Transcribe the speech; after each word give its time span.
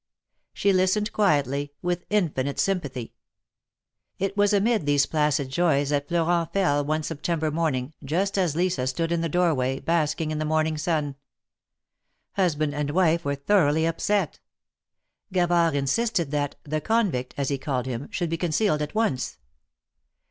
She 0.51 0.73
listened 0.73 1.13
quietly, 1.13 1.73
with 1.83 2.07
infinite 2.09 2.57
sympathy. 2.57 3.13
It 4.17 4.35
was 4.35 4.51
amid 4.51 4.87
these 4.87 5.05
placid 5.05 5.49
joys 5.49 5.89
that 5.89 6.07
Florent 6.07 6.53
fell 6.53 6.83
one 6.83 7.03
Sep 7.03 7.21
tember 7.21 7.53
morning, 7.53 7.93
just 8.03 8.35
as 8.35 8.55
Lisa 8.55 8.87
stood 8.87 9.11
in 9.11 9.21
the 9.21 9.29
door 9.29 9.53
way, 9.53 9.77
basking 9.79 10.31
in 10.31 10.39
the 10.39 10.43
morning 10.43 10.75
sun. 10.75 11.17
Husband 12.31 12.73
and 12.73 12.89
wife 12.89 13.23
were 13.23 13.35
thoroughly 13.35 13.85
upset. 13.85 14.39
Gavard 15.31 15.75
insisted 15.75 16.31
that 16.31 16.55
^^the 16.65 16.83
convict,'' 16.83 17.35
as 17.37 17.49
he 17.49 17.59
called 17.59 17.85
him, 17.85 18.09
should 18.09 18.31
be 18.31 18.37
concealed 18.37 18.81
at 18.81 18.95
once. 18.95 19.37